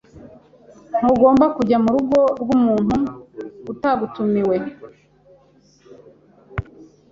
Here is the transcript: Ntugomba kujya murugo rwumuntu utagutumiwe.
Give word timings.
Ntugomba 0.99 1.45
kujya 1.55 1.77
murugo 1.85 2.19
rwumuntu 2.41 2.95
utagutumiwe. 3.71 4.55